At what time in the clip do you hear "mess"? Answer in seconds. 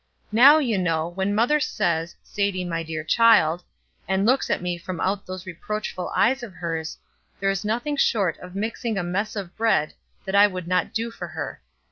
9.03-9.35